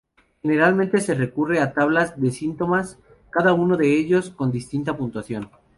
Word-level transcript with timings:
Generalmente 0.41 0.99
se 0.99 1.13
recurre 1.13 1.59
a 1.59 1.73
tablas 1.73 2.19
de 2.19 2.31
síntomas, 2.31 2.97
cada 3.29 3.53
uno 3.53 3.77
de 3.77 3.99
ellos 3.99 4.31
con 4.31 4.51
distinta 4.51 4.97
puntuación. 4.97 5.51